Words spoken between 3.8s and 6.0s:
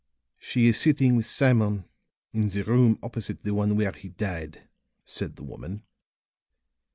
he died," said the woman.